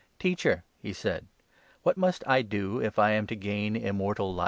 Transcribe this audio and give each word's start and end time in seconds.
"Teacher," 0.19 0.63
he 0.79 0.93
said, 0.93 1.27
"what 1.83 1.95
must 1.95 2.23
I 2.25 2.41
do 2.41 2.81
if 2.81 2.97
I 2.97 3.11
am 3.11 3.27
to' 3.27 3.35
gain 3.35 3.75
Immortal 3.75 4.33
Life' 4.33 4.39